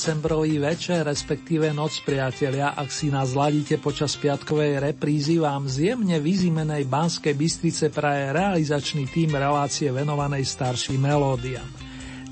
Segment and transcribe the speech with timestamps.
[0.00, 6.16] Decembrový večer, respektíve noc, priatelia, ak si nás ladíte počas piatkovej reprízy, vám z jemne
[6.16, 11.68] vyzimenej Banskej Bystrice praje realizačný tým relácie venovanej starším melódiam.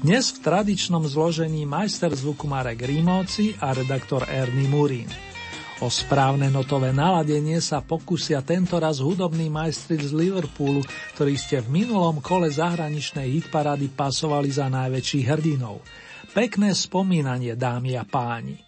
[0.01, 5.13] Dnes v tradičnom zložení majster zvuku Marek Rímovci a redaktor Ernie Murín.
[5.85, 10.89] O správne notové naladenie sa pokusia tentoraz hudobní majstri z Liverpoolu,
[11.21, 15.85] ktorí ste v minulom kole zahraničnej hitparády pasovali za najväčších hrdinov–
[16.37, 18.68] Pekné spomínanie, dámy a páni.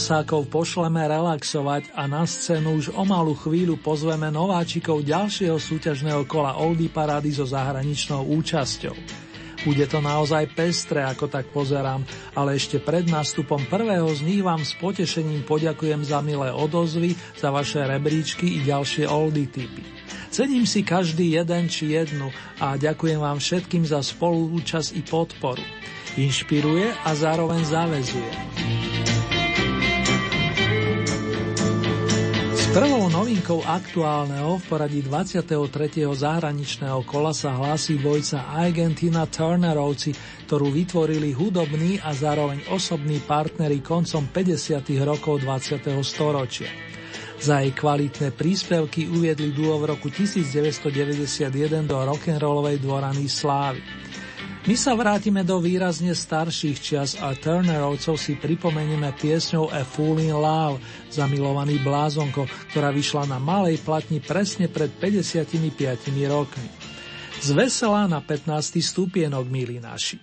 [0.00, 6.56] Beatlesákov pošleme relaxovať a na scénu už o malú chvíľu pozveme nováčikov ďalšieho súťažného kola
[6.56, 8.96] Oldie Parady so zahraničnou účasťou.
[9.68, 12.00] Bude to naozaj pestré, ako tak pozerám,
[12.32, 17.52] ale ešte pred nástupom prvého z nich vám s potešením poďakujem za milé odozvy, za
[17.52, 19.84] vaše rebríčky i ďalšie oldie typy.
[20.32, 25.64] Cením si každý jeden či jednu a ďakujem vám všetkým za spolúčasť i podporu.
[26.16, 28.79] Inšpiruje a zároveň zavezuje.
[32.70, 36.06] Prvou novinkou aktuálneho v poradí 23.
[36.06, 40.14] zahraničného kola sa hlási dvojca Argentina Turnerovci,
[40.46, 44.86] ktorú vytvorili hudobní a zároveň osobní partneri koncom 50.
[45.02, 45.82] rokov 20.
[46.06, 46.70] storočia.
[47.42, 53.82] Za jej kvalitné príspevky uviedli duo v roku 1991 do rock'n'rollovej dvorany Slávy.
[54.60, 60.36] My sa vrátime do výrazne starších čias a Turnerovcov si pripomenieme piesňou A Fool in
[60.36, 65.56] Love, zamilovaný blázonko, ktorá vyšla na malej platni presne pred 55
[66.28, 66.68] rokmi.
[67.40, 68.84] Zveselá na 15.
[68.84, 70.20] stupienok, milí naši.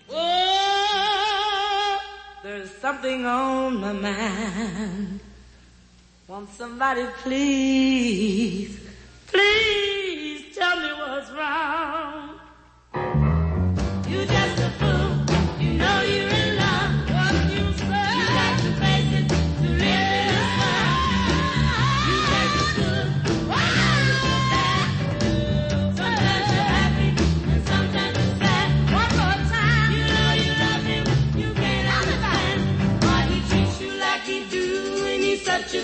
[7.25, 8.77] Please,
[9.33, 12.26] please tell me what's wrong.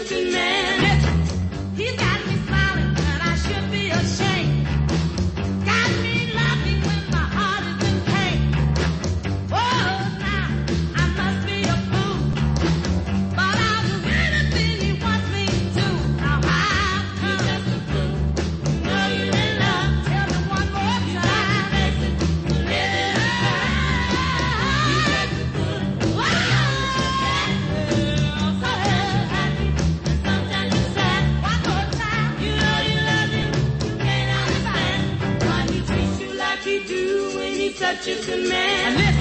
[0.06, 0.33] to
[38.16, 39.13] it's a man.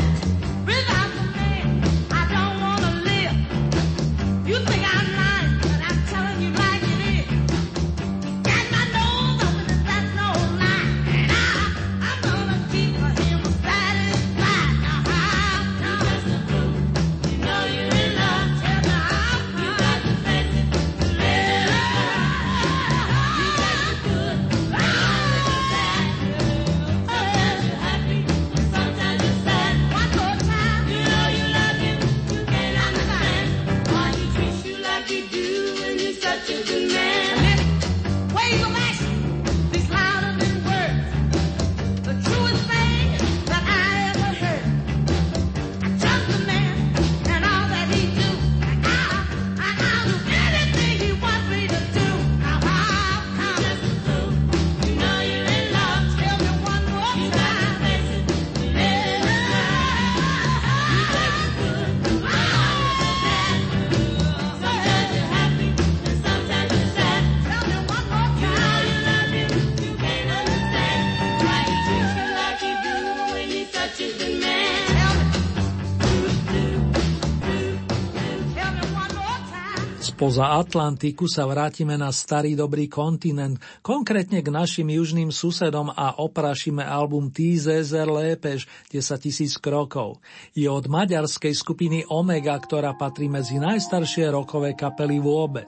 [80.22, 86.78] Spoza Atlantiku sa vrátime na starý dobrý kontinent, konkrétne k našim južným susedom a oprašíme
[86.78, 90.22] album Tízezer Lépeš 10 tisíc krokov.
[90.54, 95.66] Je od maďarskej skupiny Omega, ktorá patrí medzi najstaršie rokové kapely vôbec.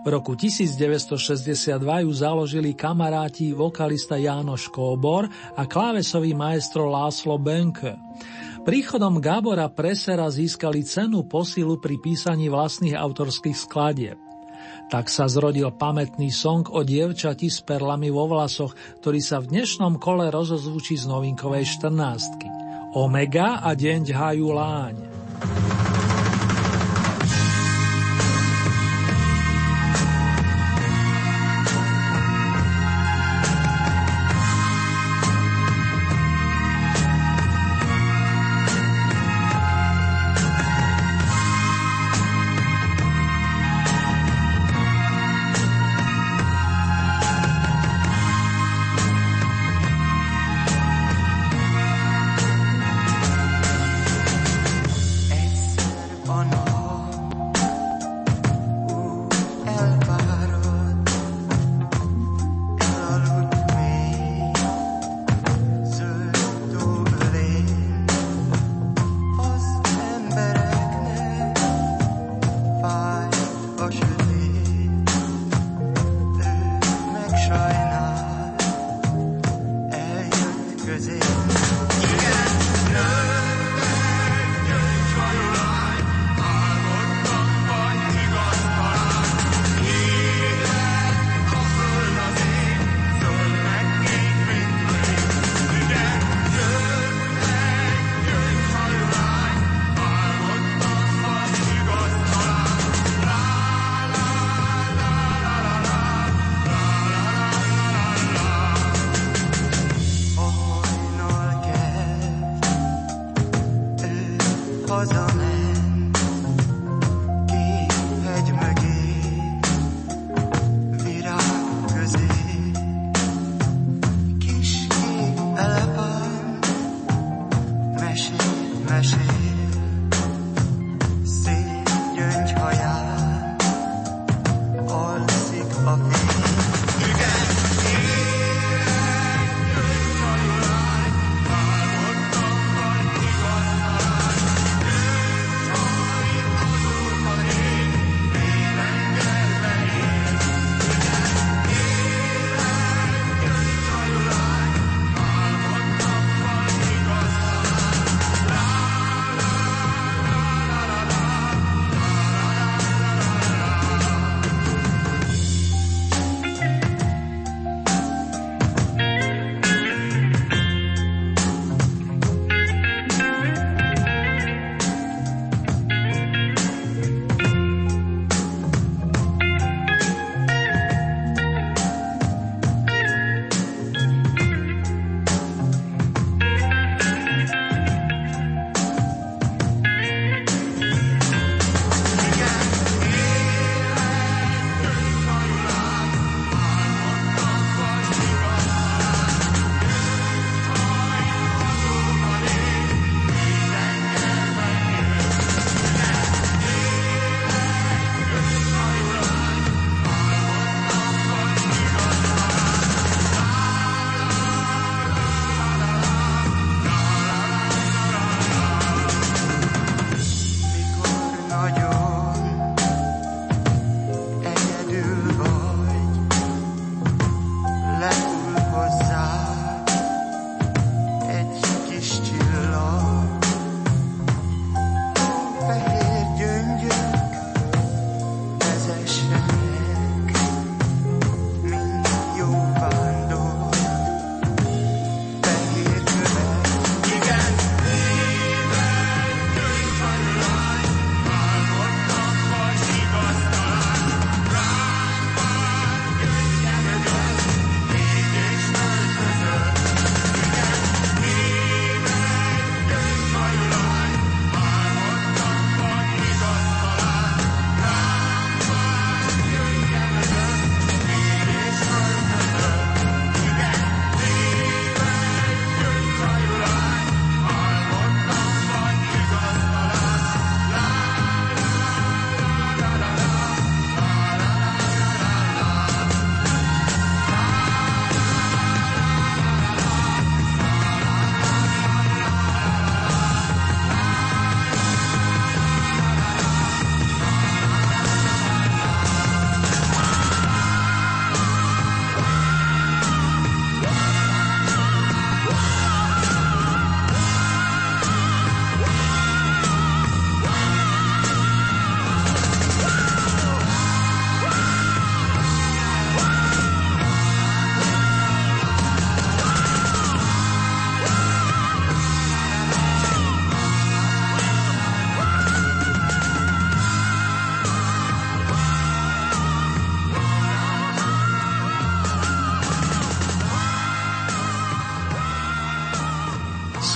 [0.00, 8.00] V roku 1962 ju založili kamaráti vokalista Jánoš Kóbor a klávesový maestro Láslo Benke.
[8.62, 14.14] Príchodom Gábora Presera získali cenu posilu pri písaní vlastných autorských skladieb.
[14.86, 18.70] Tak sa zrodil pamätný song o dievčati s perlami vo vlasoch,
[19.02, 22.94] ktorý sa v dnešnom kole rozozvučí z novinkovej 14.
[22.94, 24.94] Omega a deň ďhajú láň.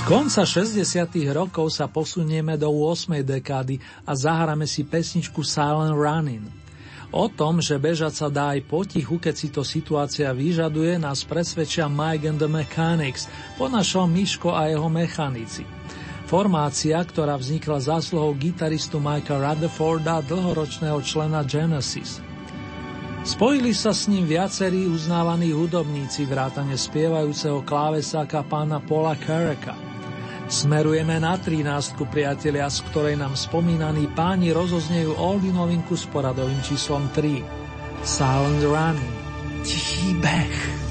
[0.07, 0.87] Konca 60.
[1.35, 3.27] rokov sa posunieme do 8.
[3.27, 3.75] dekády
[4.07, 6.47] a zahráme si pesničku Silent Running.
[7.11, 11.91] O tom, že bežať sa dá aj potichu, keď si to situácia vyžaduje, nás presvedčia
[11.91, 13.27] Mike and the Mechanics,
[13.59, 15.67] po našom Miško a jeho mechanici.
[16.27, 22.23] Formácia, ktorá vznikla zásluhou gitaristu Mikea Rutherforda, dlhoročného člena Genesis.
[23.27, 29.76] Spojili sa s ním viacerí uznávaní hudobníci vrátane spievajúceho klávesáka pána Paula Carracka.
[30.47, 37.11] Smerujeme na 13, priatelia, z ktorej nám spomínaní páni rozoznejú oldy novinku s poradovým číslom
[37.11, 37.43] 3.
[38.07, 39.15] Silent Running.
[39.67, 40.86] Tichý beh.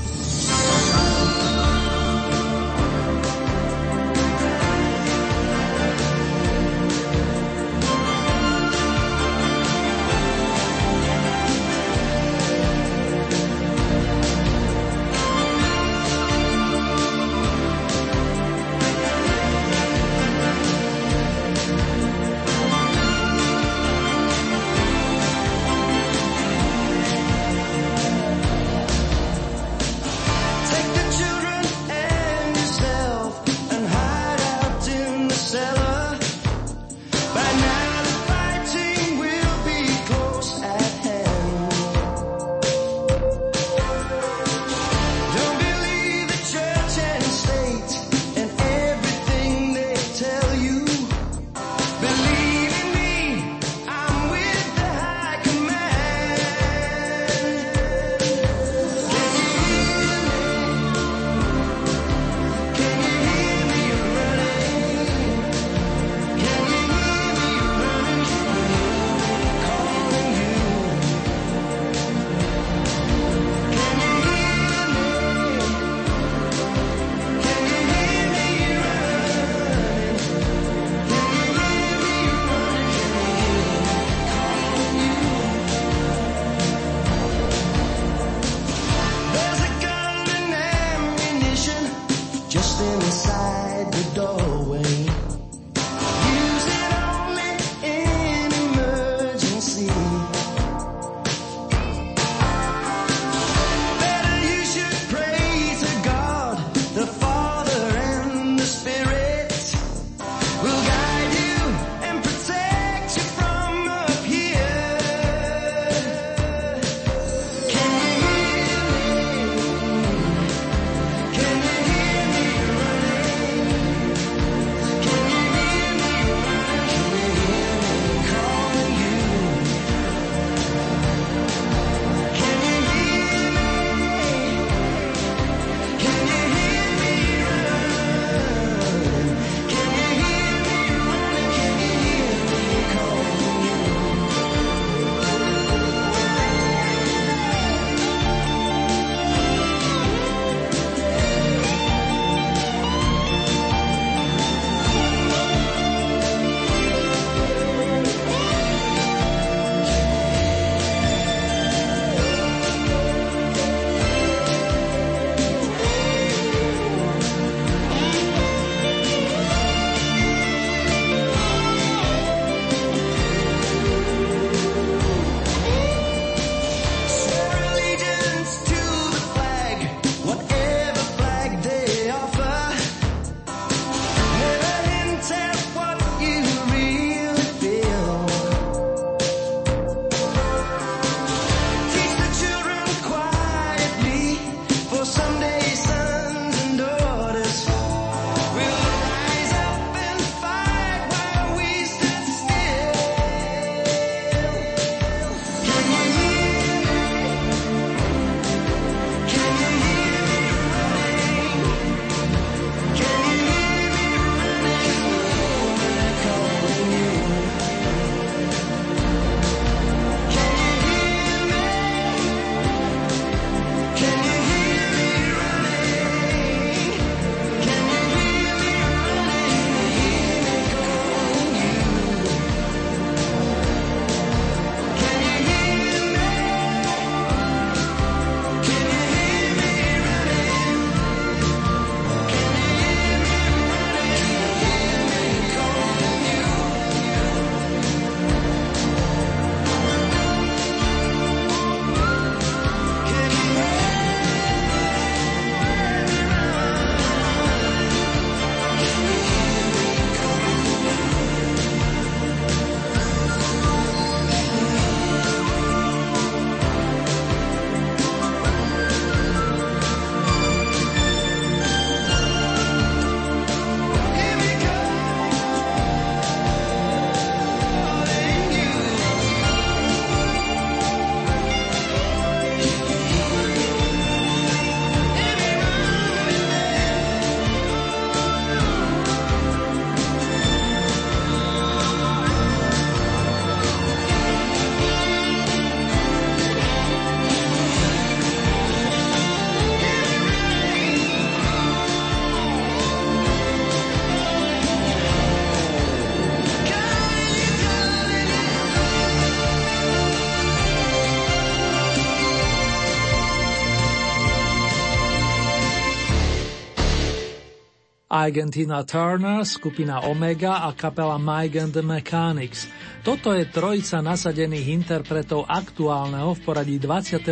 [318.26, 322.66] Argentina Turner, skupina Omega a kapela Mike and the Mechanics.
[323.06, 327.22] Toto je trojica nasadených interpretov aktuálneho v poradí 23.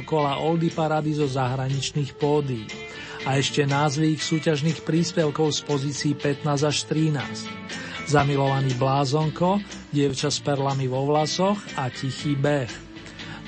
[0.00, 2.64] kola Oldy Parady zo zahraničných pódií.
[3.28, 8.08] A ešte názvy ich súťažných príspevkov z pozícií 15 až 13.
[8.08, 9.60] Zamilovaný blázonko,
[9.92, 12.89] dievča s perlami vo vlasoch a tichý beh.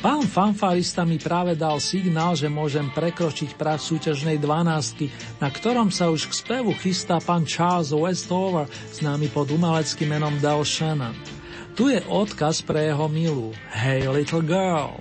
[0.02, 6.10] Pán fanfarista mi práve dal signál, že môžem prekročiť prach súťažnej dvanástky, na ktorom sa
[6.10, 8.66] už k spevu chystá pán Charles Westover,
[8.98, 11.14] známy pod umeleckým menom Del Shannon.
[11.78, 14.98] Tu je odkaz pre jeho milú Hey Little Girl.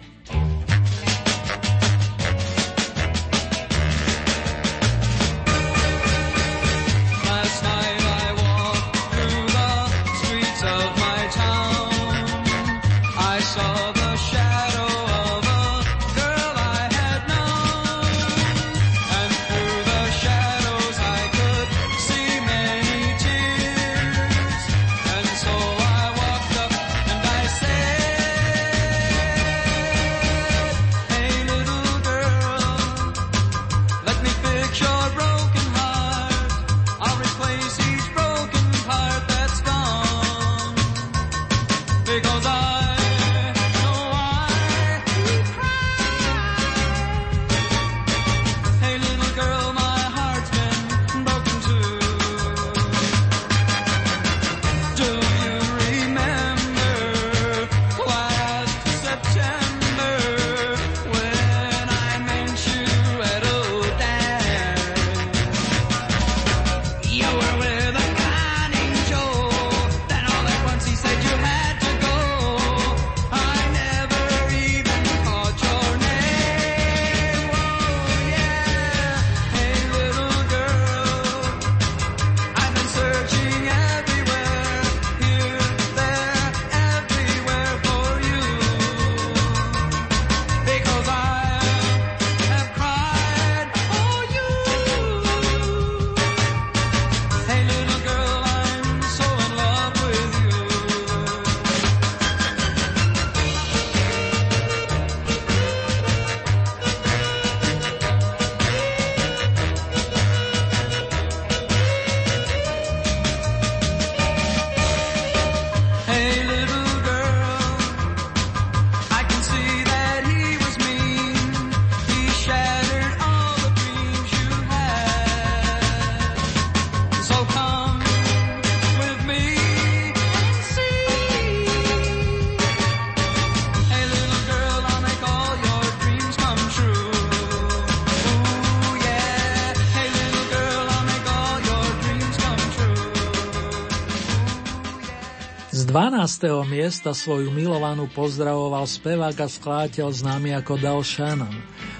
[145.92, 146.72] 12.
[146.72, 151.52] miesta svoju milovanú pozdravoval spevák a skladateľ známy ako Del Shannon.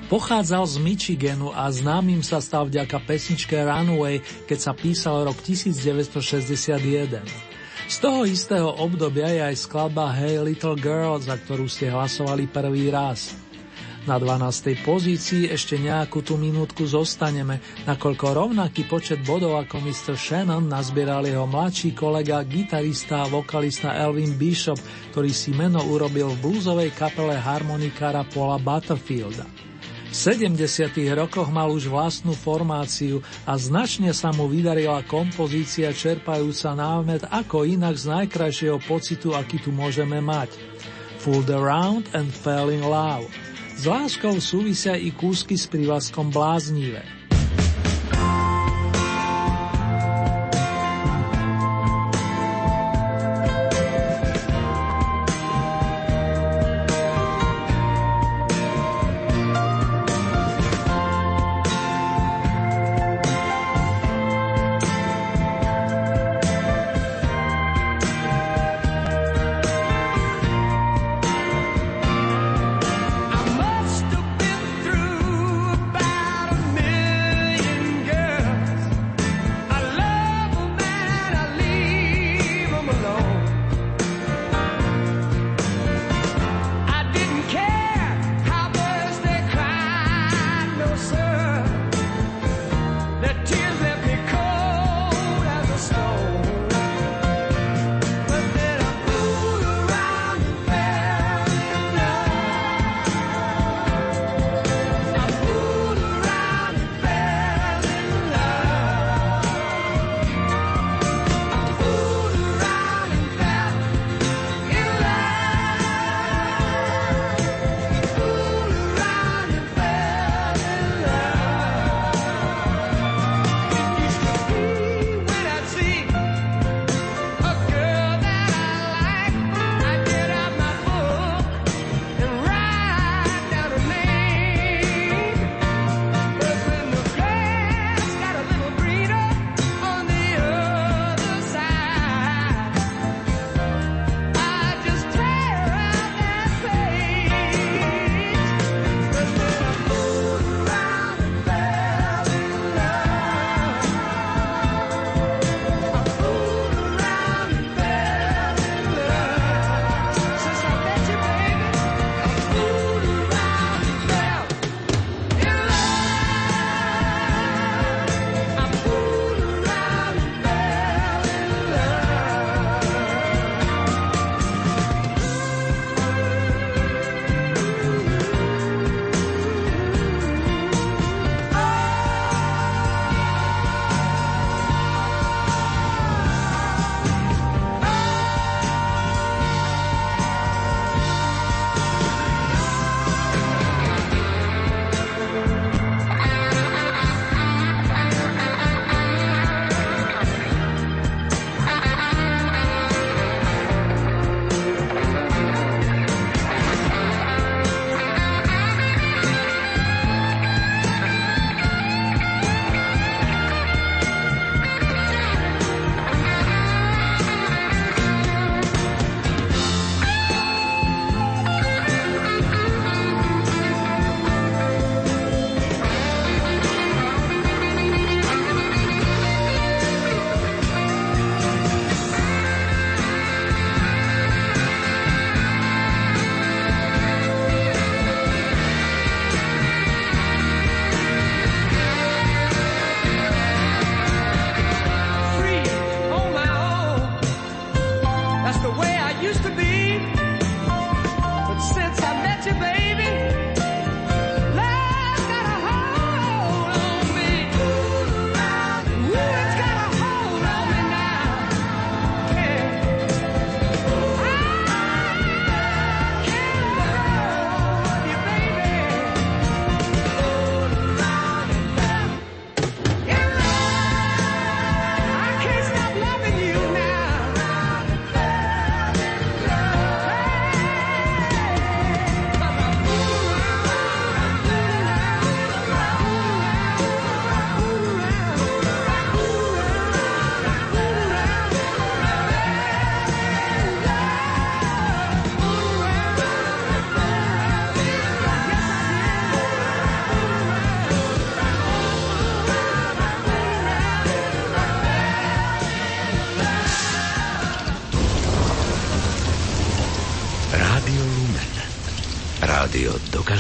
[0.08, 7.20] Pochádzal z Michiganu a známym sa stal vďaka pesničke Runway, keď sa písal rok 1961.
[7.92, 12.96] Z toho istého obdobia je aj skladba Hey Little Girl, za ktorú ste hlasovali prvý
[12.96, 13.41] raz.
[14.02, 14.82] Na 12.
[14.82, 20.18] pozícii ešte nejakú tú minútku zostaneme, nakoľko rovnaký počet bodov ako Mr.
[20.18, 24.82] Shannon nazbieral jeho mladší kolega, gitarista a vokalista Elvin Bishop,
[25.14, 29.46] ktorý si meno urobil v bluesovej kapele harmonikára Paula Butterfielda.
[30.10, 30.58] V 70.
[31.14, 37.94] rokoch mal už vlastnú formáciu a značne sa mu vydarila kompozícia čerpajúca námet ako inak
[38.02, 40.58] z najkrajšieho pocitu, aký tu môžeme mať.
[41.22, 43.30] Fooled around and fell in love.
[43.82, 47.02] S láskou súvisia i kúsky s prívlaskom bláznivé.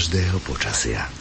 [0.01, 1.20] Každého počasia.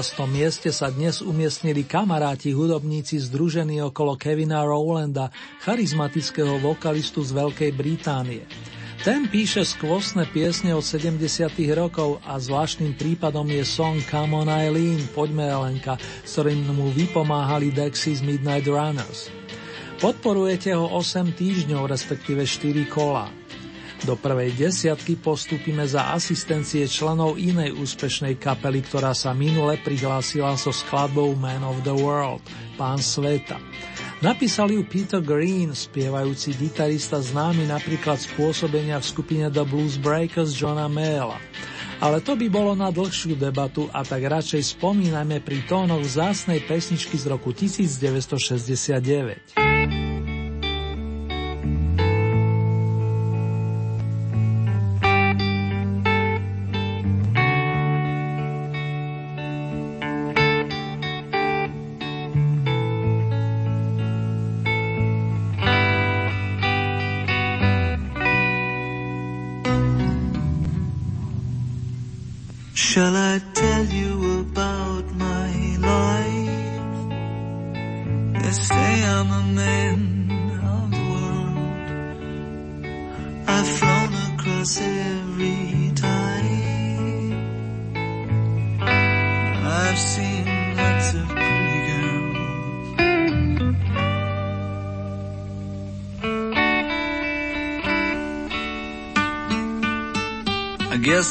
[0.00, 0.32] Na 11.
[0.32, 5.28] mieste sa dnes umiestnili kamaráti hudobníci združení okolo Kevina Rowlanda,
[5.60, 8.48] charizmatického vokalistu z Veľkej Británie.
[9.04, 11.20] Ten píše skvostné piesne od 70.
[11.76, 17.68] rokov a zvláštnym prípadom je song Come on Eileen, poďme Elenka, s ktorým mu vypomáhali
[17.68, 19.28] Dexys Midnight Runners.
[20.00, 23.39] Podporujete ho 8 týždňov, respektíve 4 kola.
[24.00, 30.72] Do prvej desiatky postúpime za asistencie členov inej úspešnej kapely, ktorá sa minule prihlásila so
[30.72, 32.40] skladbou Man of the World,
[32.80, 33.60] Pán sveta.
[34.24, 40.88] Napísal ju Peter Green, spievajúci gitarista známy napríklad spôsobenia v skupine The Blues Breakers Johna
[40.88, 41.36] Mayla.
[42.00, 47.20] Ale to by bolo na dlhšiu debatu a tak radšej spomínajme pri tónoch zásnej pesničky
[47.20, 50.09] z roku 1969.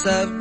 [0.05, 0.38] myself.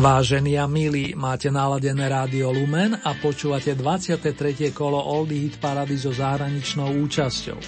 [0.00, 4.72] Vážení a milí, máte naladené rádio Lumen a počúvate 23.
[4.72, 7.60] kolo Oldy Hit Parady so zahraničnou účasťou.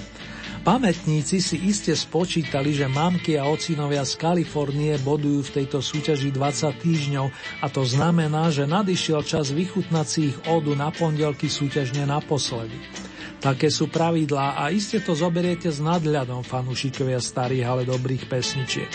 [0.64, 6.72] Pamätníci si iste spočítali, že mamky a ocinovia z Kalifornie bodujú v tejto súťaži 20
[6.80, 7.26] týždňov
[7.60, 12.80] a to znamená, že nadišiel čas vychutnať si ich odu na pondelky súťažne naposledy.
[13.44, 18.88] Také sú pravidlá a iste to zoberiete s nadhľadom fanúšikovia starých, ale dobrých pesničiek.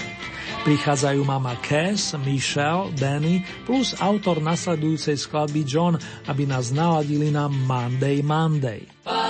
[0.65, 8.25] Prichádzajú mama Cass, Michelle, Danny plus autor nasledujúcej skladby John, aby nás naladili na Monday
[8.25, 8.87] Monday.
[9.03, 9.26] Bye.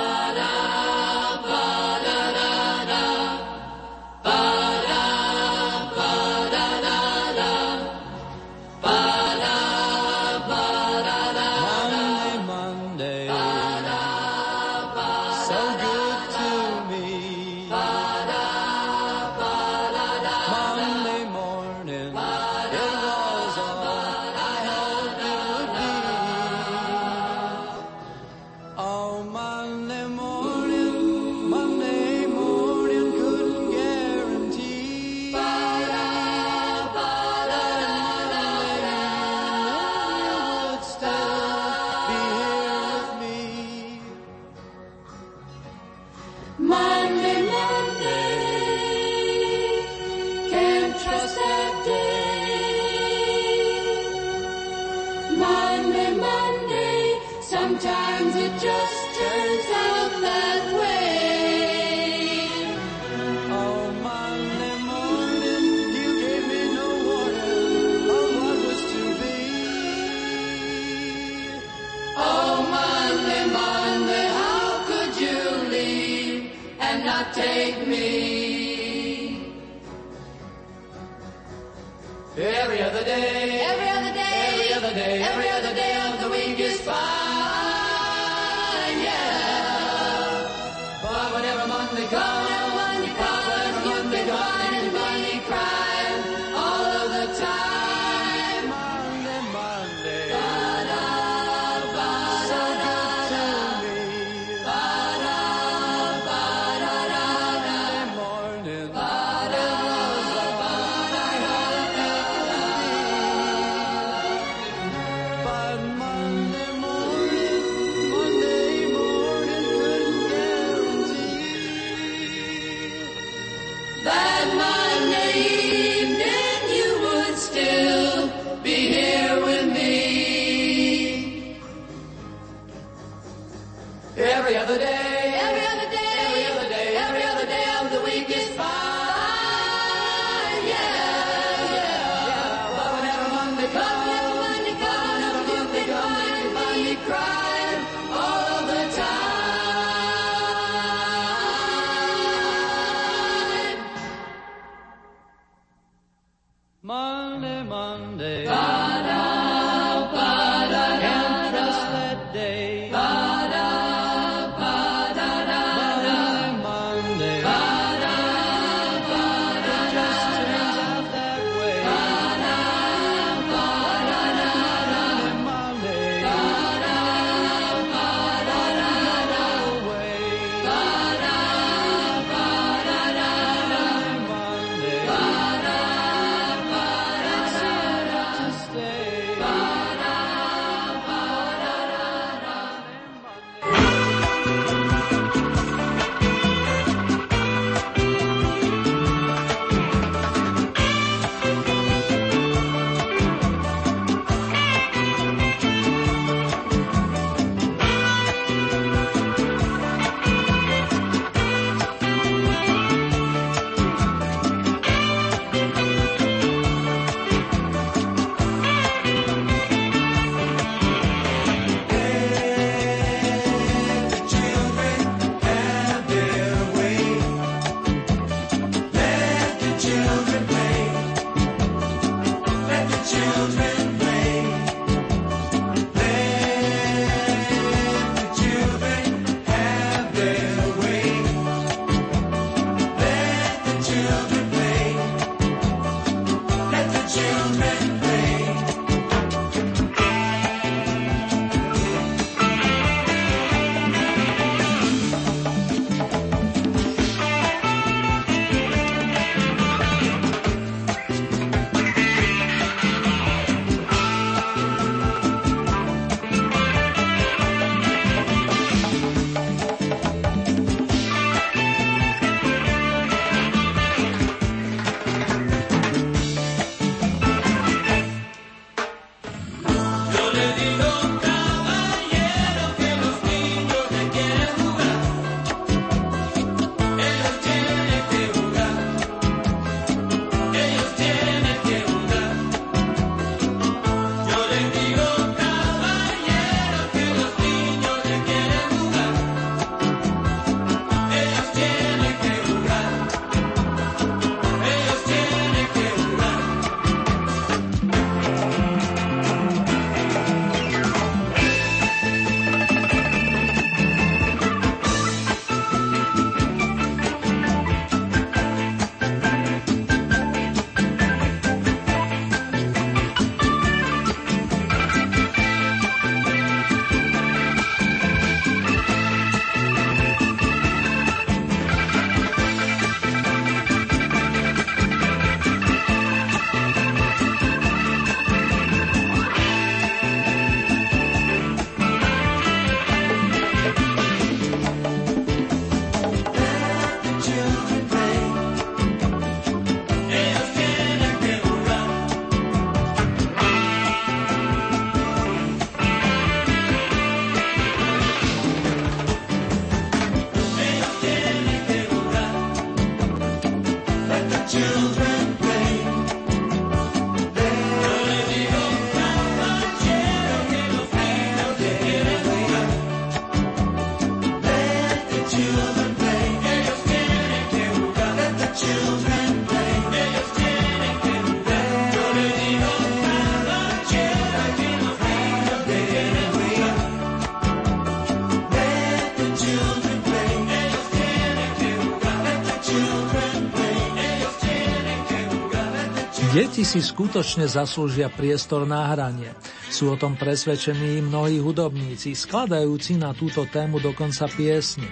[396.67, 399.31] Si skutočne zaslúžia priestor na hranie.
[399.71, 404.91] Sú o tom presvedčení mnohí hudobníci, skladajúci na túto tému dokonca piesne.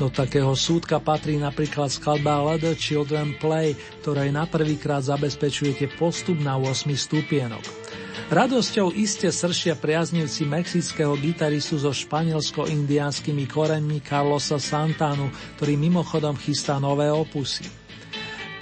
[0.00, 6.40] Do takého súdka patrí napríklad skladba Let the Children Play, ktorej na prvýkrát zabezpečujete postup
[6.40, 7.60] na 8 stupienok.
[8.32, 15.28] Radosťou iste sršia priaznivci mexického gitaristu so španielsko-indiánskymi koreňmi Carlosa Santanu,
[15.60, 17.83] ktorý mimochodom chystá nové opusy.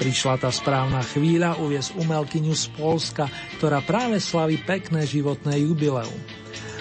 [0.02, 6.18] Prišla tá správna chvíľa uviesť umelkyňu z Polska, ktorá práve slaví pekné životné jubileum.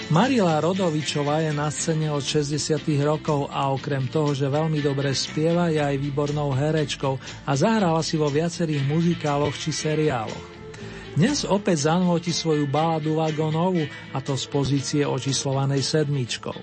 [0.09, 2.81] Marila Rodovičová je na scéne od 60.
[3.05, 8.17] rokov a okrem toho, že veľmi dobre spieva, je aj výbornou herečkou a zahrala si
[8.17, 10.45] vo viacerých muzikáloch či seriáloch.
[11.13, 16.57] Dnes opäť zanúti svoju baladu Vagonovu a to z pozície očíslovanej sedmičkou.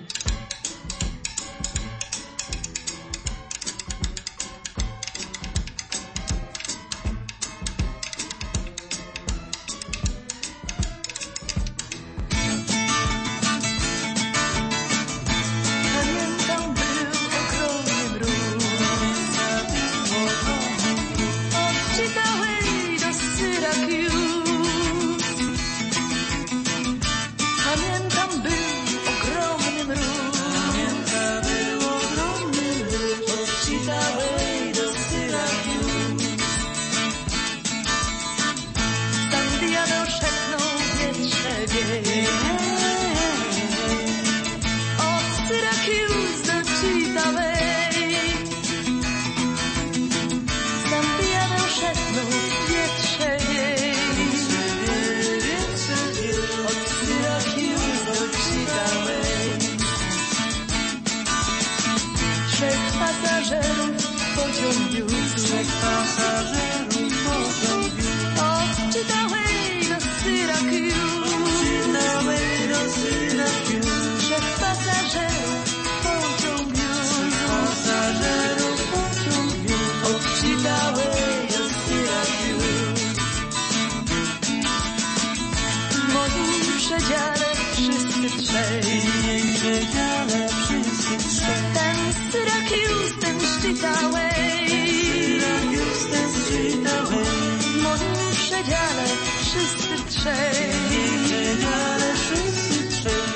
[100.19, 100.69] trzej.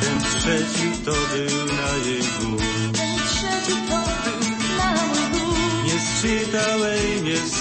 [0.00, 2.92] Ten trzeci to był na jej górze.
[2.92, 4.40] Ten trzeci to był
[4.78, 5.84] na mój górze.
[5.84, 6.22] Nie z
[7.22, 7.52] nie z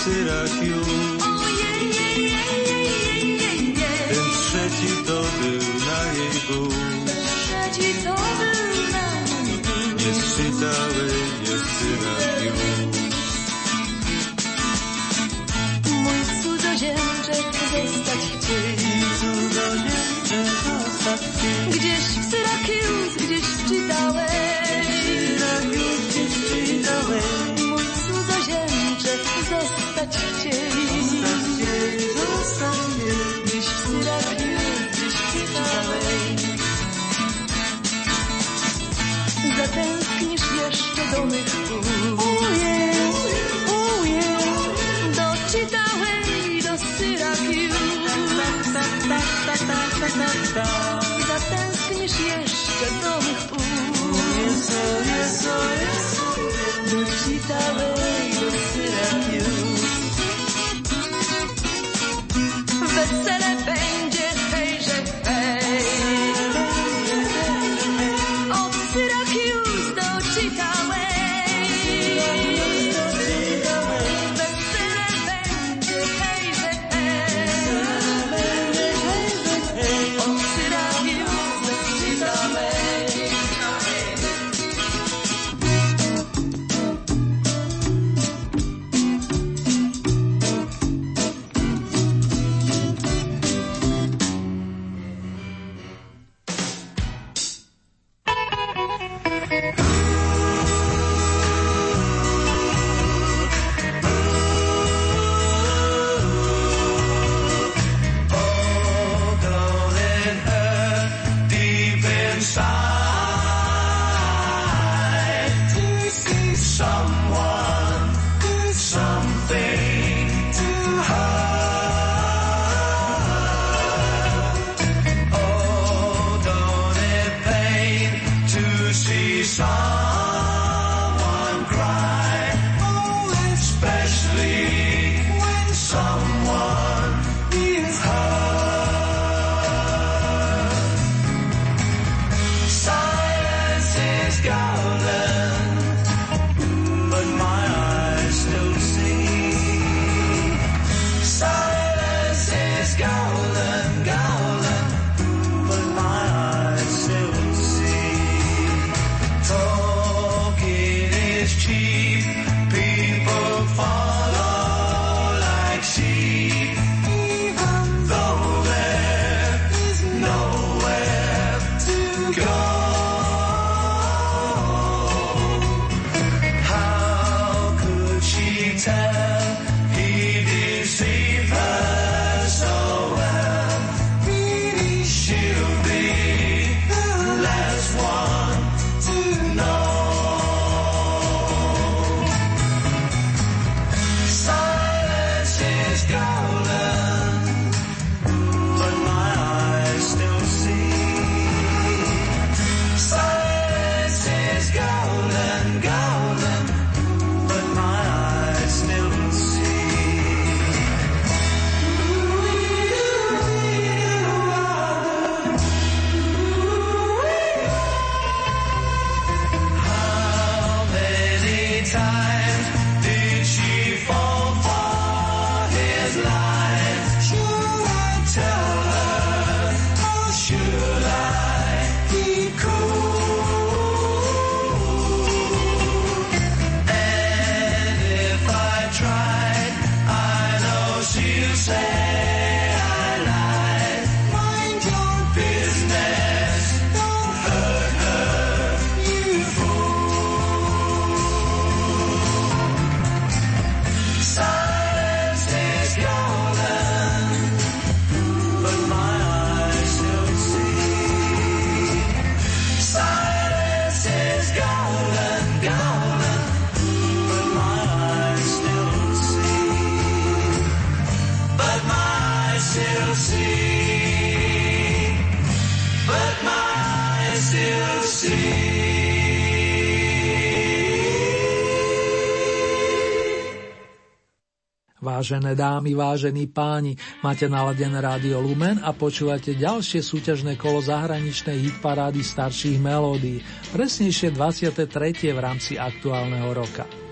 [285.15, 292.19] Vážené dámy, vážení páni, máte naladené rádio Lumen a počúvate ďalšie súťažné kolo zahraničnej hitparády
[292.19, 293.39] starších melódií,
[293.71, 295.31] presnejšie 23.
[295.31, 297.04] v rámci aktuálneho roka.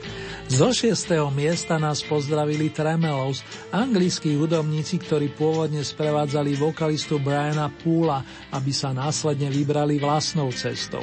[0.54, 3.42] Zo šiestého miesta nás pozdravili Tremelos,
[3.74, 8.22] anglickí hudobníci, ktorí pôvodne sprevádzali vokalistu Briana Poola,
[8.54, 11.02] aby sa následne vybrali vlastnou cestou.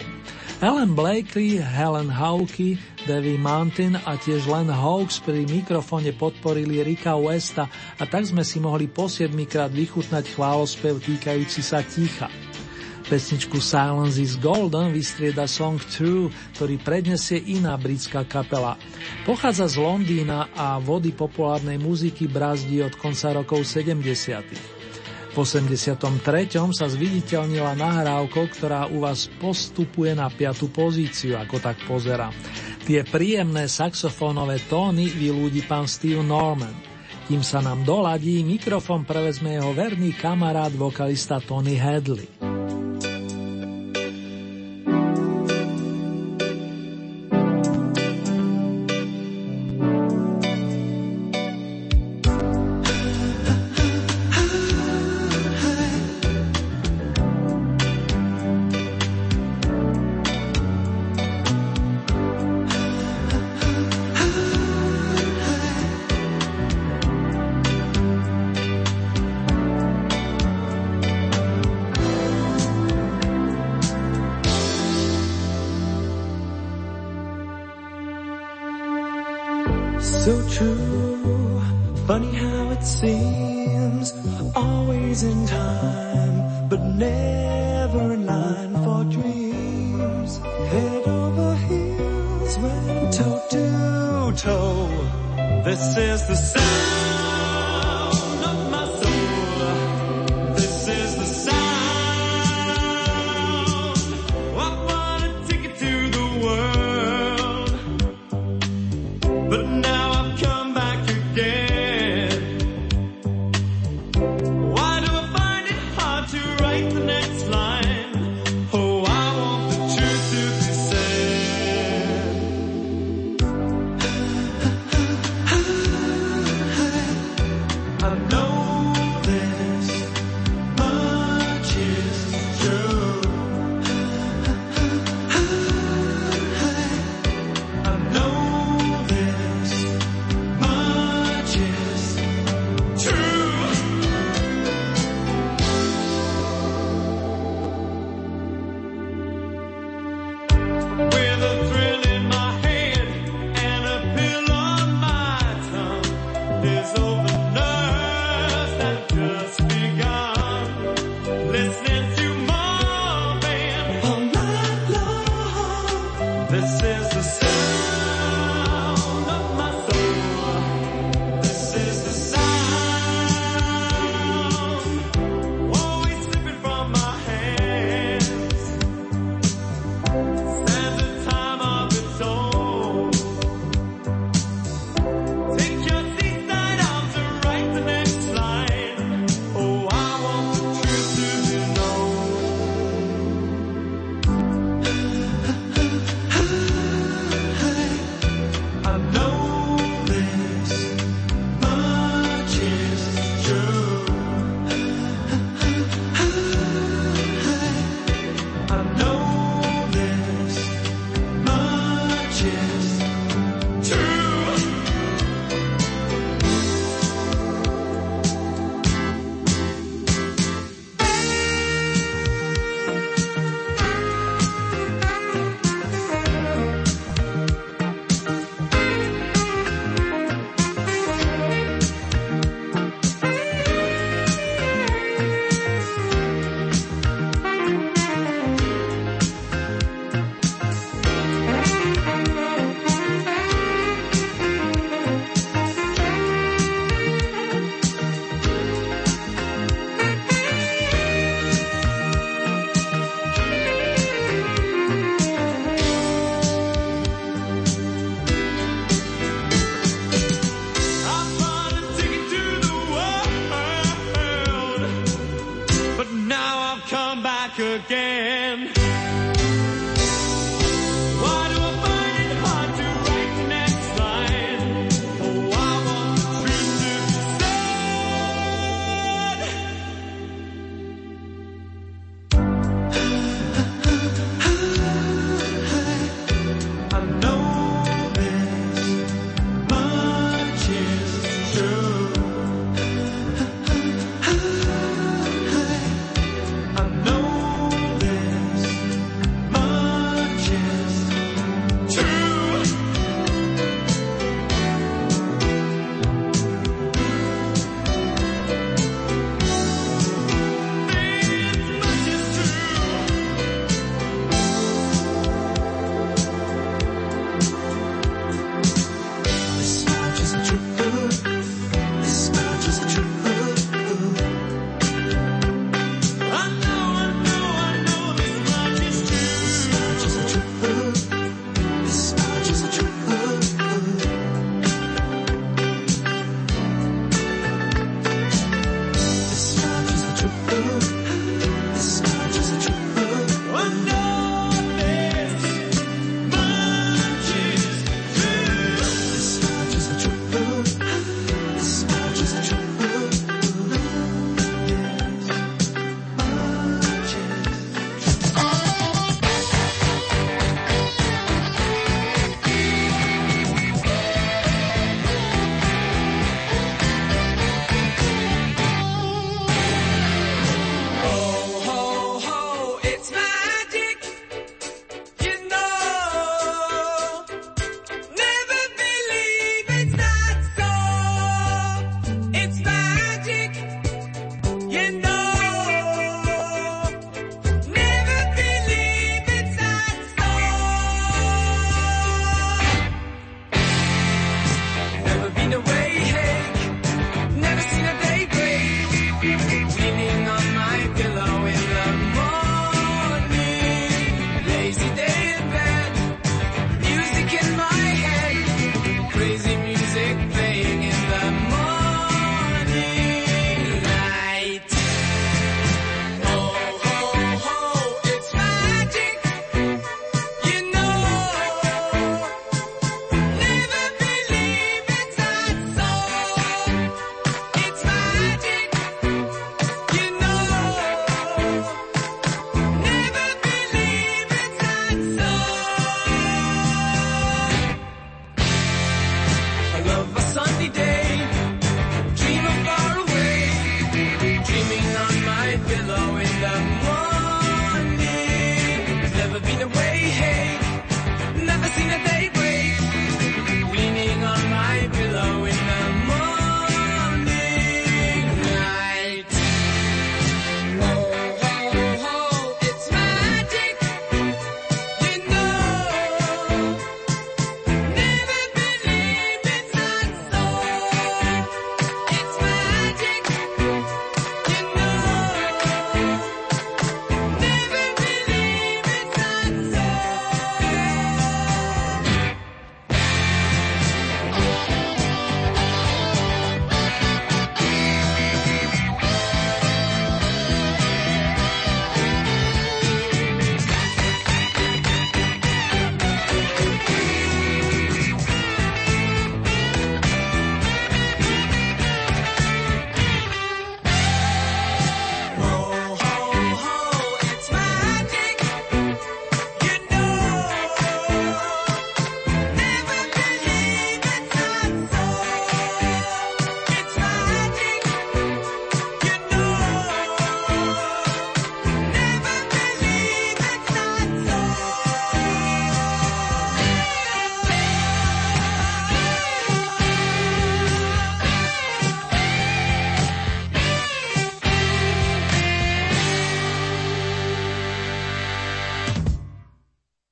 [0.62, 2.78] Helen Blakely, Helen Hawkey,
[3.10, 7.66] Davy Mountain a tiež Len Hawks pri mikrofóne podporili Rika Westa
[7.98, 9.10] a tak sme si mohli po
[9.50, 12.30] krát vychutnať chválospev týkajúci sa ticha.
[13.10, 18.78] Pesničku Silence is Golden vystrieda song True, ktorý prednesie iná britská kapela.
[19.26, 25.34] Pochádza z Londýna a vody populárnej muziky brazdí od konca rokov 70.
[25.34, 26.06] V 83.
[26.70, 32.30] sa zviditeľnila nahrávkou, ktorá u vás postupuje na piatu pozíciu, ako tak pozera.
[32.86, 36.78] Tie príjemné saxofónové tóny vylúdi pán Steve Norman.
[37.26, 42.49] Kým sa nám doladí, mikrofon prevezme jeho verný kamarát vokalista Tony Hadley.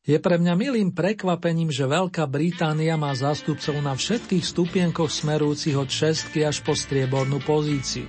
[0.09, 5.85] Je pre mňa milým prekvapením, že Veľká Británia má zástupcov na všetkých stupienkoch smerúcich od
[5.85, 8.09] šestky až po striebornú pozíciu.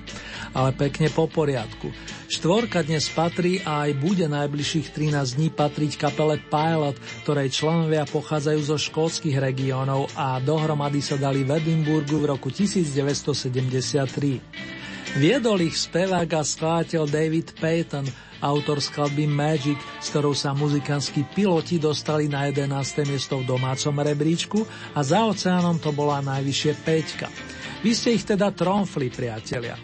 [0.56, 1.92] Ale pekne po poriadku.
[2.32, 6.96] Štvorka dnes patrí a aj bude najbližších 13 dní patriť kapele Pilot,
[7.28, 14.79] ktorej členovia pochádzajú zo škótskych regiónov a dohromady sa dali v Edinburgu v roku 1973.
[15.18, 18.06] Viedol ich spevák a skladateľ David Payton,
[18.46, 22.70] autor skladby Magic, s ktorou sa muzikantskí piloti dostali na 11.
[23.10, 24.60] miesto v domácom rebríčku
[24.94, 27.26] a za oceánom to bola najvyššie peťka.
[27.82, 29.82] Vy ste ich teda tromfli, priatelia.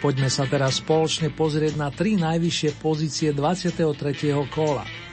[0.00, 3.84] Poďme sa teraz spoločne pozrieť na tri najvyššie pozície 23.
[4.48, 5.03] kola.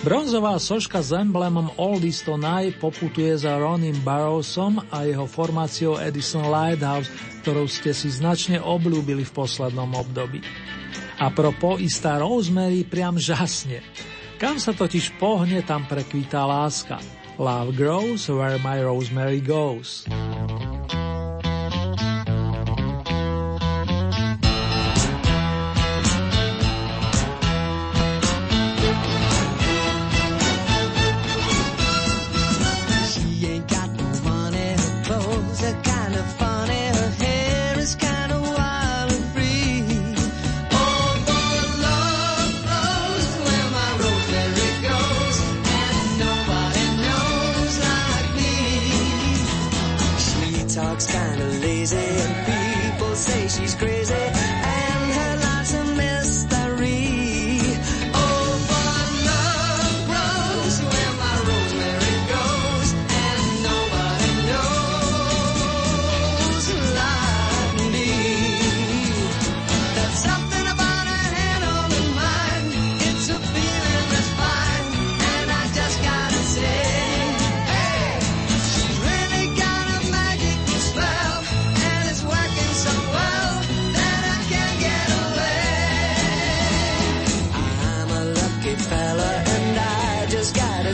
[0.00, 7.12] Bronzová soška s emblemom Oldies Tonight poputuje za Ronin Barrowsom a jeho formáciou Edison Lighthouse,
[7.44, 10.40] ktorou ste si značne obľúbili v poslednom období.
[11.20, 13.84] A propo istá Rosemary priam žasne.
[14.40, 16.96] Kam sa totiž pohne, tam prekvítá láska.
[17.36, 20.08] Love grows where my rosemary goes.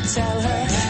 [0.07, 0.86] tell her.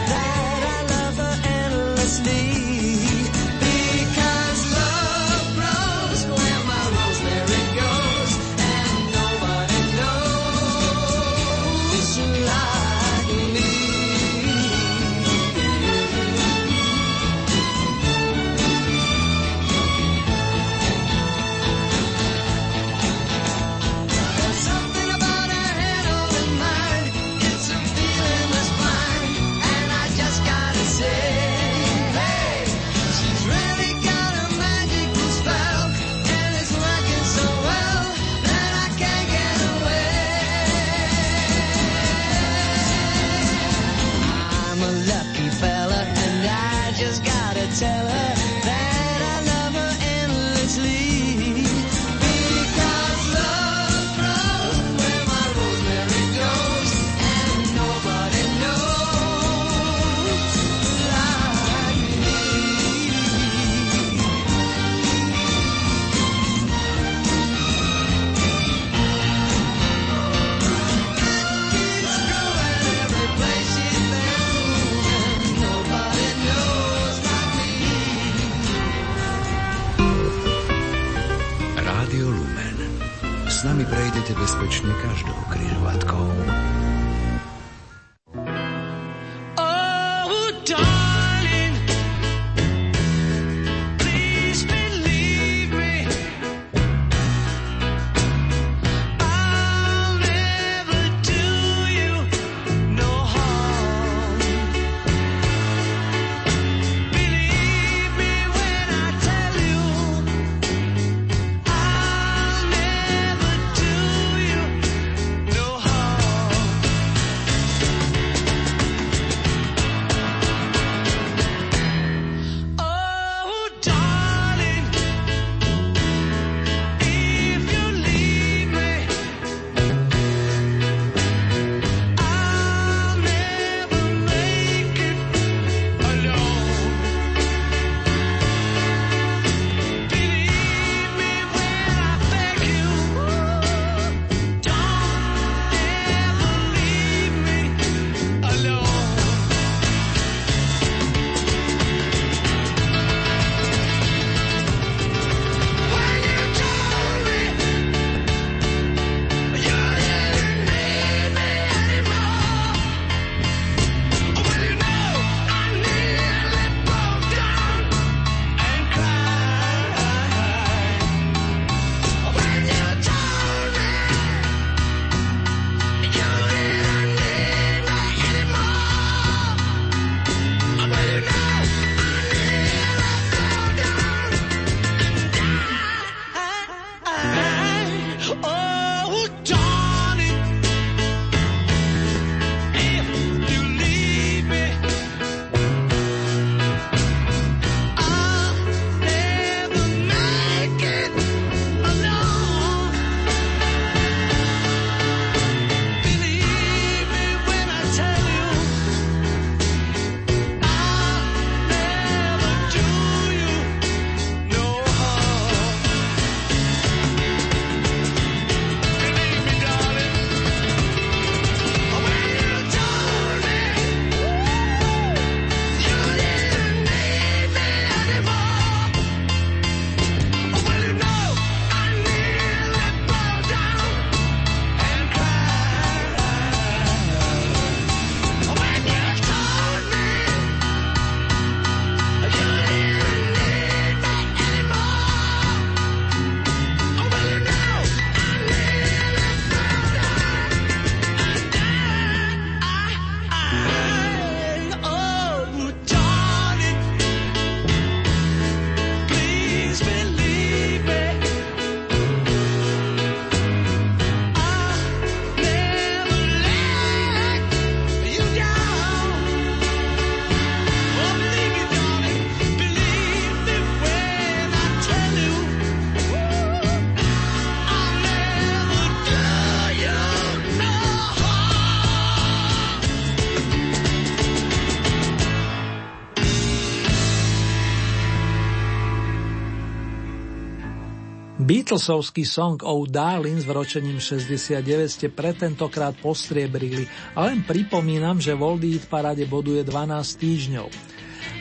[291.77, 298.33] Beatlesovský song Oh Darling s vročením 69 ste pre tentokrát postriebrili a len pripomínam, že
[298.33, 300.73] Hit parade boduje 12 týždňov.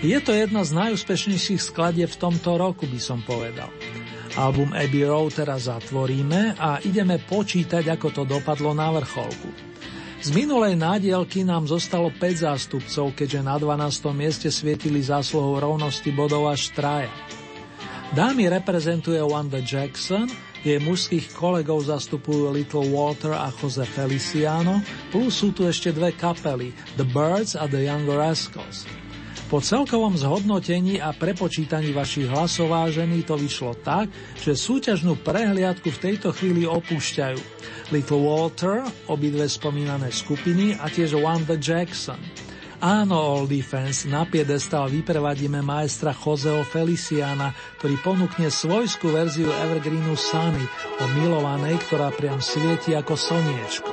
[0.04, 3.72] Je to jedna z najúspešnejších skladie v tomto roku, by som povedal.
[4.36, 9.48] Album Abbey Road teraz zatvoríme a ideme počítať, ako to dopadlo na vrcholku.
[10.20, 14.12] Z minulej nádielky nám zostalo 5 zástupcov, keďže na 12.
[14.12, 17.14] mieste svietili zásluhou rovnosti bodov až traja.
[18.16, 20.32] Dámy reprezentuje Wanda Jackson,
[20.64, 24.80] jej mužských kolegov zastupujú Little Walter a Jose Feliciano,
[25.12, 28.88] plus sú tu ešte dve kapely, The Birds a The Younger Rascals.
[29.52, 34.08] Po celkovom zhodnotení a prepočítaní vašich hlasov vážení to vyšlo tak,
[34.40, 37.40] že súťažnú prehliadku v tejto chvíli opúšťajú
[37.92, 42.24] Little Walter, obidve spomínané skupiny a tiež Wanda Jackson–
[42.86, 47.50] Áno, All Defense, na piedestal vyprevadíme maestra Joseho Feliciana,
[47.82, 50.62] ktorý ponúkne svojskú verziu Evergreenu Sunny
[51.02, 53.90] o milovanej, ktorá priam svieti ako slniečko.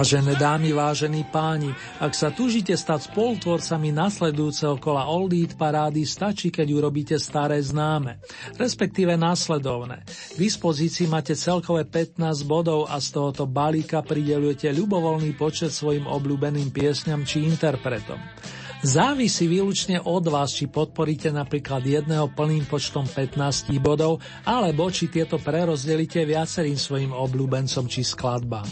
[0.00, 6.48] Vážené dámy, vážení páni, ak sa túžite stať spolutvorcami nasledujúceho kola Old Eat parády, stačí,
[6.48, 8.16] keď urobíte staré známe,
[8.56, 10.00] respektíve následovné.
[10.08, 12.16] V dispozícii máte celkové 15
[12.48, 18.16] bodov a z tohoto balíka pridelujete ľubovoľný počet svojim obľúbeným piesňam či interpretom.
[18.80, 25.36] Závisí výlučne od vás, či podporíte napríklad jedného plným počtom 15 bodov, alebo či tieto
[25.36, 28.64] prerozdelíte viacerým svojim obľúbencom či skladbám.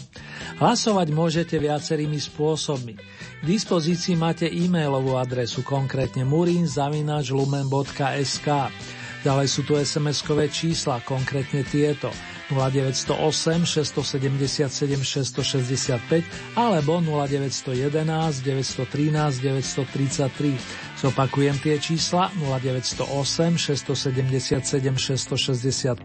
[0.57, 2.97] Hlasovať môžete viacerými spôsobmi.
[2.97, 8.47] K dispozícii máte e-mailovú adresu, konkrétne murinzavinačlumen.sk.
[9.21, 12.09] Ďalej sú tu SMS-kové čísla, konkrétne tieto–
[12.51, 16.23] 0908 677 665
[16.55, 20.57] alebo 0911 913 933.
[20.99, 25.95] Zopakujem tie čísla 0908 677 665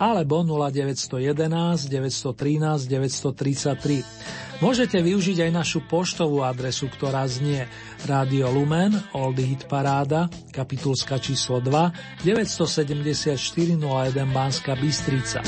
[0.00, 4.64] alebo 0911 913 933.
[4.64, 7.68] Môžete využiť aj našu poštovú adresu, ktorá znie
[8.08, 13.36] Radio Lumen, Oldie Hit Paráda, kapitulska číslo 2, 974
[13.76, 15.44] 01 Banska Bystrica.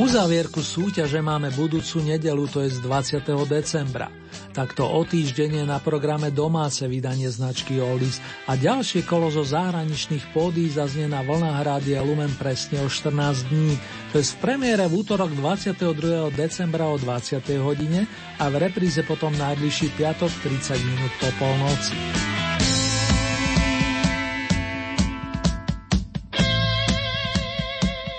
[0.00, 3.20] Uzavierku súťaže máme budúcu nedelu, to je z 20.
[3.44, 4.08] decembra.
[4.56, 8.16] Takto o týždeň je na programe domáce vydanie značky Oldies
[8.48, 13.76] a ďalšie kolo zo zahraničných pódí zaznie na vlnách Rádia Lumen presne o 14 dní.
[14.16, 16.32] To je v premiére v útorok 22.
[16.32, 17.44] decembra o 20.
[17.60, 18.08] hodine
[18.40, 21.92] a v repríze potom najbližší piatok 30 minút po polnoci.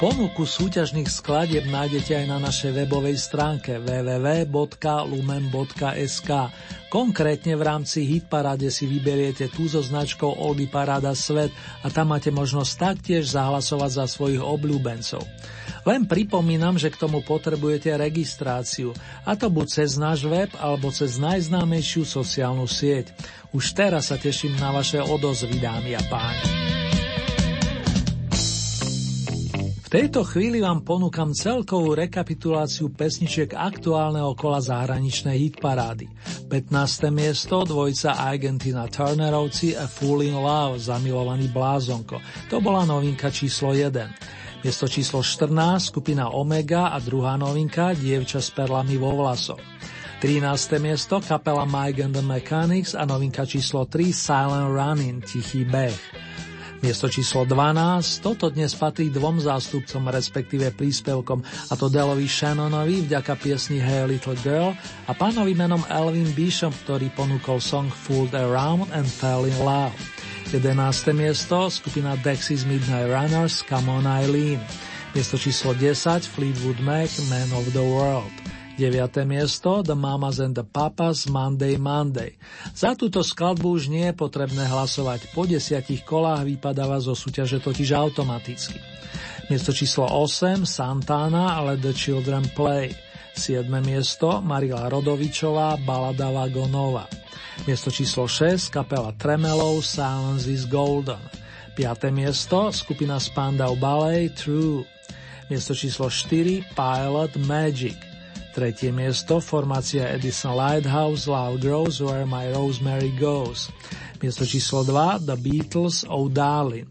[0.02, 4.49] Ponuku súťažných skladieb nájdete aj na našej webovej stránke www.lumen.sk.
[6.90, 11.53] Konkrétne v rámci Hitparade si vyberiete tú so značkou Oldy Parada Svet
[11.86, 15.22] a tam máte možnosť taktiež zahlasovať za svojich obľúbencov.
[15.86, 21.22] Len pripomínam, že k tomu potrebujete registráciu, a to buď cez náš web alebo cez
[21.22, 23.14] najznámejšiu sociálnu sieť.
[23.53, 26.90] Už teraz sa teším na vaše odozvy, dámy a páni.
[29.91, 36.07] Tejto chvíli vám ponúkam celkovú rekapituláciu pesničiek aktuálneho kola zahraničnej hitparády.
[36.47, 37.11] 15.
[37.11, 42.23] miesto dvojca Argentina Turnerovci A Fool in Love, zamilovaný blázonko.
[42.47, 44.63] To bola novinka číslo 1.
[44.63, 49.59] Miesto číslo 14 skupina Omega a druhá novinka Dievča s perlami vo vlasoch.
[50.23, 50.80] 13.
[50.80, 56.31] miesto kapela Mike and the Mechanics a novinka číslo 3 Silent Running, Tichý beh.
[56.82, 63.38] Miesto číslo 12, toto dnes patrí dvom zástupcom, respektíve príspevkom, a to Delovi Shannonovi vďaka
[63.38, 64.74] piesni Hey Little Girl
[65.06, 69.94] a pánovi menom Elvin Bishop, ktorý ponúkol song Fooled Around and Fell in Love.
[70.49, 70.74] 11.
[71.14, 74.58] miesto, skupina Dexys Midnight Runners, Come on Eileen.
[75.14, 78.34] Miesto číslo 10, Fleetwood Mac, Man of the World.
[78.82, 79.30] 9.
[79.30, 82.34] miesto The Mamas and the Papas Monday Monday.
[82.74, 85.30] Za túto skladbu už nie je potrebné hlasovať.
[85.38, 88.82] Po desiatich kolách vypadáva zo súťaže totiž automaticky.
[89.53, 92.90] Miesto číslo 8 Santana Let the Children Play.
[93.38, 93.70] 7.
[93.86, 97.06] miesto Marila Rodovičová Balada Vagonova.
[97.70, 101.22] Miesto číslo 6 kapela Tremelov Silence is Golden.
[101.78, 102.10] 5.
[102.10, 104.82] miesto skupina Spandau Ballet True.
[105.53, 108.11] Miesto číslo 4 Pilot Magic.
[108.52, 113.72] Tretie miesto, formácia Edison Lighthouse, Love Grows Where My Rosemary Goes.
[114.19, 116.84] Miesto číslo 2, The Beatles, Oh Darling.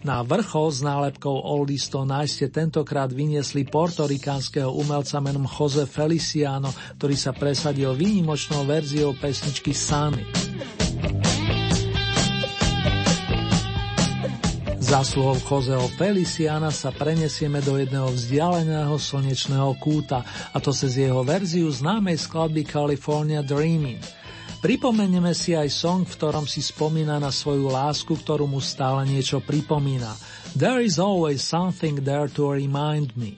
[0.00, 7.16] Na vrchol s nálepkou Oldies to ste tentokrát vyniesli portorikánskeho umelca menom Jose Feliciano, ktorý
[7.16, 10.24] sa presadil výnimočnou verziou pesničky Sunny.
[14.94, 20.22] Zásluhou Chozeho Feliciana sa prenesieme do jedného vzdialeného slnečného kúta,
[20.54, 23.98] a to cez jeho verziu známej skladby California Dreaming.
[24.62, 29.42] Pripomenieme si aj song, v ktorom si spomína na svoju lásku, ktorú mu stále niečo
[29.42, 30.14] pripomína.
[30.54, 33.34] There is always something there to remind me.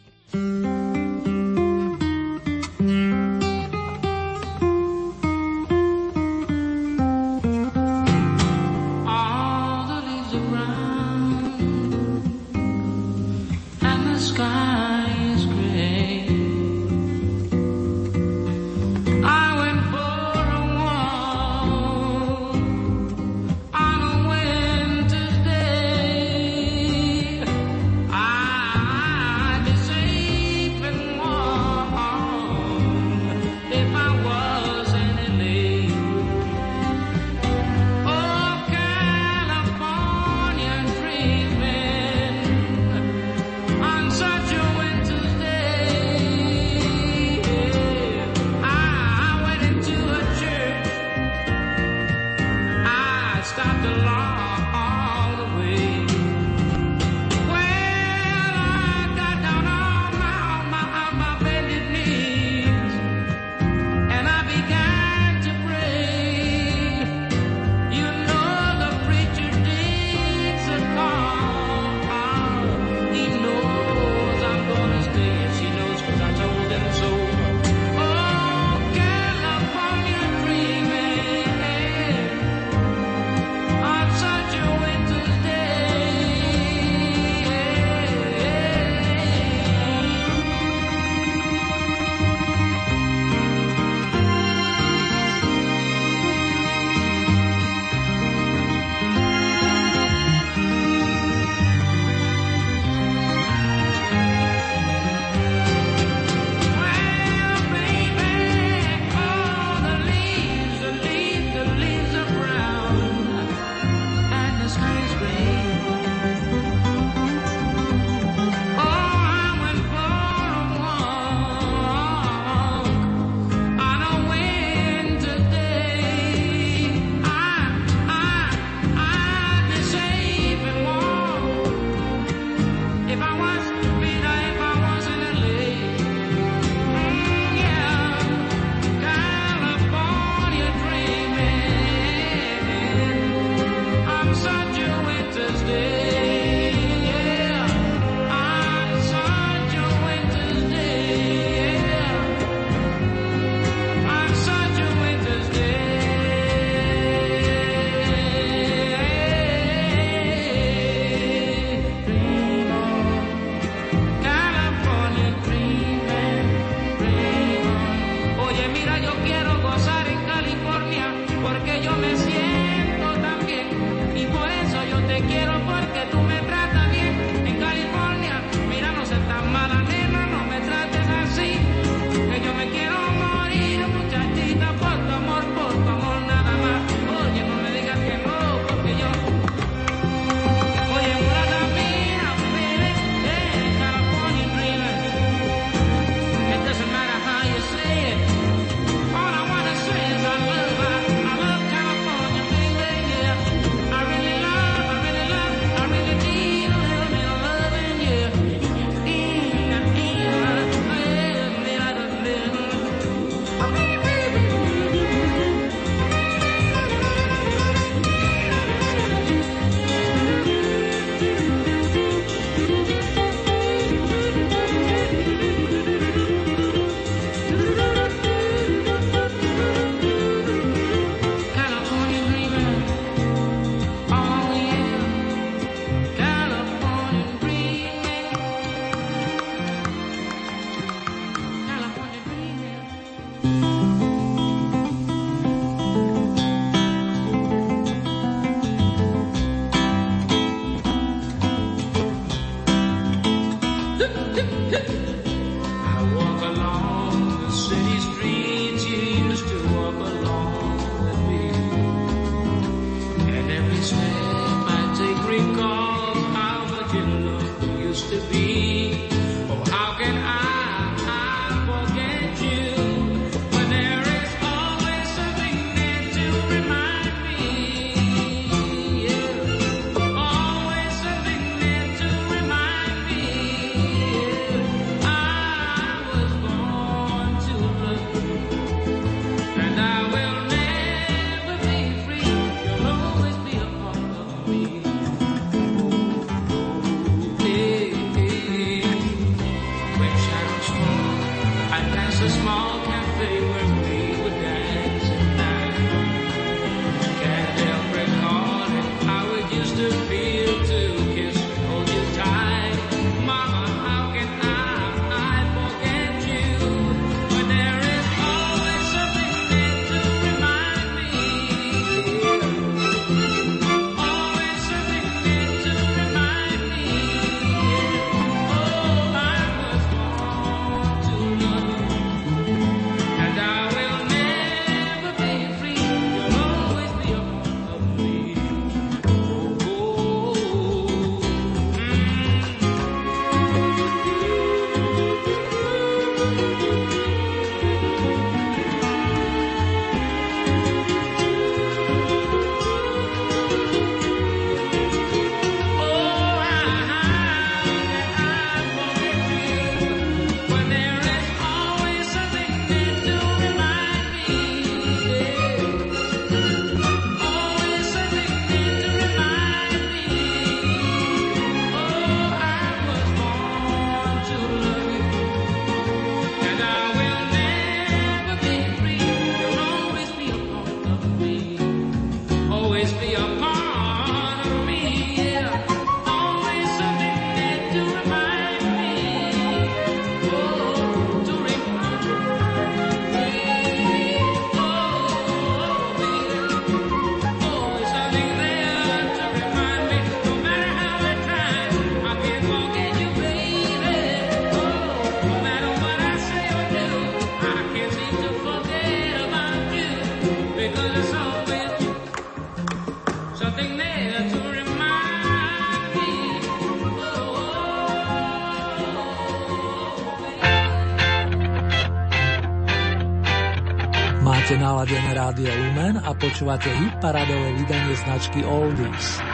[426.36, 429.24] Počúvate hit paradové vydanie značky Oldies.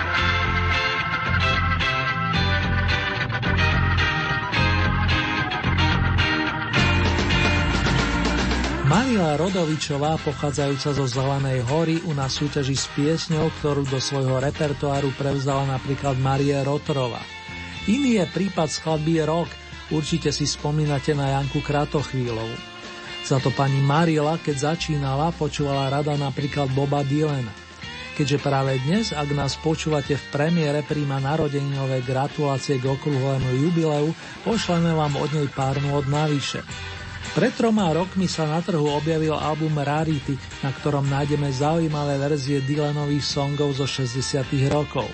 [8.87, 15.11] Manila Rodovičová, pochádzajúca zo Zelenej hory, u nás súťaží s piesňou, ktorú do svojho repertoáru
[15.19, 17.19] prevzala napríklad Marie Rotrova.
[17.91, 19.51] Iný je prípad skladby Rock,
[19.91, 22.72] určite si spomínate na Janku Kratochvílovu.
[23.23, 27.55] Za to pani Marila, keď začínala, počúvala rada napríklad Boba Dylana.
[28.19, 34.11] Keďže práve dnes, ak nás počúvate v premiére, príjma narodeninové gratulácie k okrúhlému jubileu,
[34.43, 36.67] pošleme vám od nej pár od navyše.
[37.33, 43.25] Pred troma rokmi sa na trhu objavil album Rarity, na ktorom nájdeme zaujímavé verzie Dylanových
[43.25, 45.07] songov zo 60 rokov.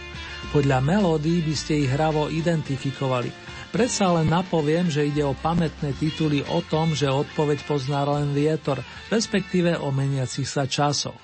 [0.51, 3.31] Podľa melódií by ste ich hravo identifikovali–
[3.69, 8.81] Predsa len napoviem, že ide o pamätné tituly o tom, že odpoveď pozná len vietor,
[9.13, 11.21] respektíve o meniacich sa časoch.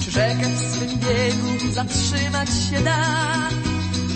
[0.00, 3.02] Czy rzekę w swym biegu zatrzymać się da?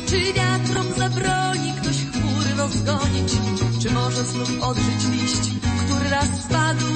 [0.09, 3.31] Czy wiatrom zabroni ktoś chmury rozgonić?
[3.82, 6.93] Czy może znów odżyć liść, który raz spadł?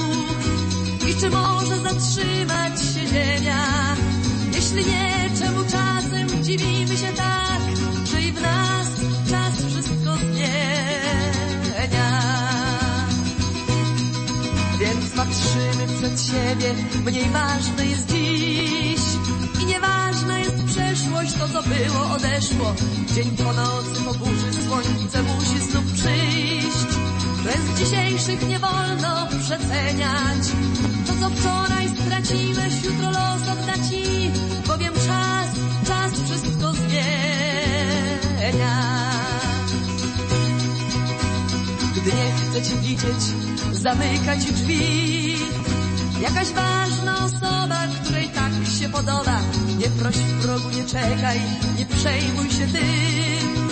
[1.09, 2.69] I czy może zatrzymać
[3.12, 3.97] ziemia?
[4.55, 7.61] Jeśli nie, czemu czasem dziwimy się tak,
[8.12, 8.89] że i w nas
[9.31, 12.20] czas wszystko zmienia?
[14.81, 16.74] Więc patrzymy przed siebie,
[17.05, 19.01] mniej ważne jest dziś.
[19.62, 22.74] I nieważna jest przeszłość, to co było, odeszło.
[23.15, 26.91] Dzień po nocy, po burzy, słońce musi znów przyjść.
[27.45, 30.43] Bez dzisiejszych nie wolno przeceniać
[31.20, 34.30] co wczoraj straciłeś, jutro los odda ci
[34.66, 35.48] Bowiem czas,
[35.86, 38.20] czas wszystko zmienia.
[41.97, 43.22] Gdy nie chce cię widzieć,
[43.72, 45.36] zamykać drzwi.
[46.22, 49.40] Jakaś ważna osoba, której tak się podoba.
[49.78, 51.40] Nie proś w progu, nie czekaj,
[51.78, 53.68] nie przejmuj się tym.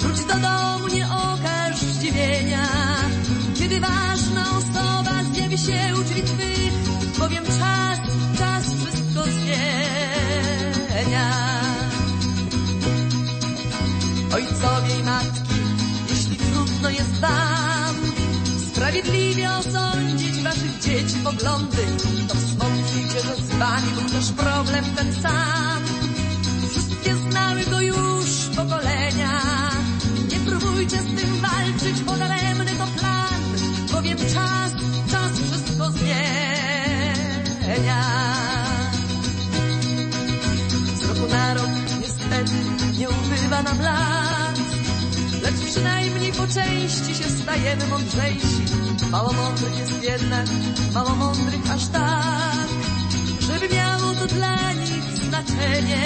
[0.00, 2.68] Wróć do domu, nie okaż zdziwienia.
[3.58, 6.81] Kiedy ważna osoba zjawi się u drzwi twych
[7.22, 7.98] Bowiem czas,
[8.38, 11.30] czas wszystko zmienia.
[14.34, 15.54] Ojcowie i matki,
[16.10, 17.94] jeśli trudno jest wam
[18.72, 21.86] Sprawiedliwie osądzić waszych dzieci poglądy
[22.28, 25.82] To wspomnijcie, że z wami był też problem ten sam.
[26.70, 28.26] Wszystkie znały go już
[28.56, 29.40] pokolenia.
[30.30, 33.42] Nie próbujcie z tym walczyć, bo daremny to plan
[33.92, 34.72] Bowiem czas,
[35.10, 36.51] czas wszystko zmienia
[40.96, 42.52] Z roku na rok niestety
[42.98, 44.58] nie ubywa nam lat
[45.42, 48.62] Lecz przynajmniej po części się stajemy mądrzejsi.
[49.10, 50.46] Mało mądrych jest jednak,
[50.94, 52.68] mało mądrych aż tak.
[53.40, 56.02] Żeby miało to dla nich znaczenie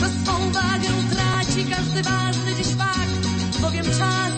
[0.00, 3.28] Że swą wagę traci każdy ważny dziś fakt
[3.60, 4.32] Bowiem czas,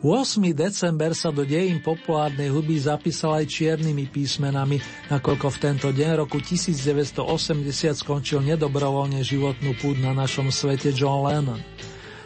[0.00, 0.40] 8.
[0.56, 4.80] december sa do dejín populárnej hudby zapísal aj čiernymi písmenami,
[5.12, 7.20] nakoľko v tento deň roku 1980
[8.00, 11.60] skončil nedobrovoľne životnú púd na našom svete John Lennon.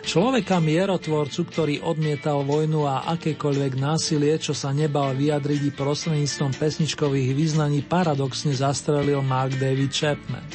[0.07, 7.83] Človeka mierotvorcu, ktorý odmietal vojnu a akékoľvek násilie, čo sa nebal vyjadriť prostredníctvom pesničkových význaní,
[7.83, 10.47] paradoxne zastrelil Mark David Chapman.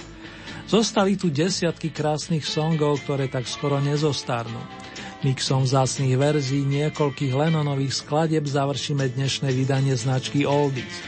[0.72, 4.88] Zostali tu desiatky krásnych songov, ktoré tak skoro nezostarnú.
[5.20, 11.04] Mixom vzácných verzií niekoľkých Lennonových skladeb završíme dnešné vydanie značky Oldies.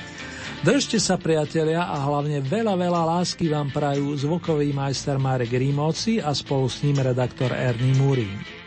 [0.68, 6.36] Držte sa priatelia a hlavne veľa, veľa lásky vám prajú zvukový majster Marek Rímoci a
[6.36, 8.61] spolu s ním redaktor Ernie Murín.